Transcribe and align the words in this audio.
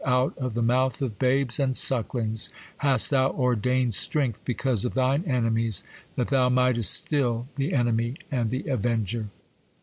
"Out 0.03 0.35
of 0.39 0.55
the 0.55 0.63
mouth 0.63 0.99
of 1.03 1.19
babes 1.19 1.59
and 1.59 1.77
sucklings 1.77 2.49
hast 2.77 3.11
thou 3.11 3.29
ordained 3.33 3.93
strength 3.93 4.41
because 4.43 4.83
of 4.83 4.95
thine 4.95 5.23
enemies, 5.27 5.83
that 6.15 6.29
thou 6.29 6.49
mightest 6.49 6.91
still 6.91 7.47
the 7.55 7.71
enemy 7.75 8.15
and 8.31 8.49
the 8.49 8.65
avenger." 8.67 9.29